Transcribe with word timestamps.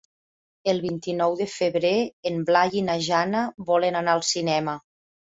El 0.71 0.79
vint-i-nou 0.85 1.35
de 1.43 1.47
febrer 1.57 1.93
en 2.31 2.41
Blai 2.49 2.83
i 2.83 2.85
na 2.91 2.99
Jana 3.13 3.47
volen 3.73 4.03
anar 4.05 4.21
al 4.21 4.29
cinema. 4.35 4.81